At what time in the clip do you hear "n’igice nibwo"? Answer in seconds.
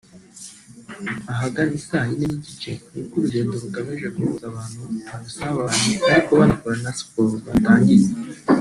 2.29-3.15